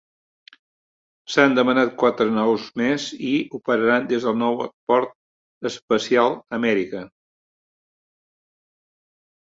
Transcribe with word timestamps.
S'han 1.33 1.53
demanat 1.59 1.91
quatre 2.03 2.27
naus 2.37 2.65
més 2.83 3.05
i 3.33 3.35
operaran 3.59 4.09
des 4.15 4.27
del 4.31 4.41
nou 4.45 4.59
Port 4.91 5.17
Espacial 5.73 6.41
Amèrica. 6.63 7.07